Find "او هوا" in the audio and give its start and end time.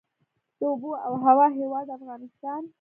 1.05-1.47